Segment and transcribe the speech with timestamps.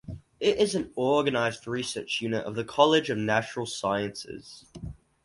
[0.39, 4.65] It is an organized research unit of the College of Natural Sciences.